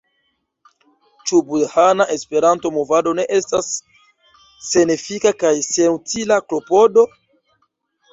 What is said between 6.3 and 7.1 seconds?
klopodo?